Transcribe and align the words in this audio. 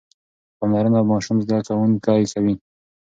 پاملرنه 0.57 1.01
ماشوم 1.11 1.37
زده 1.45 1.57
کوونکی 1.67 2.19
کوي. 2.33 2.55